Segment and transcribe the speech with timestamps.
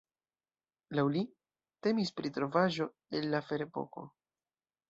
[0.99, 1.21] Laŭ li,
[1.87, 4.09] temis pri trovaĵo el la ferepoko.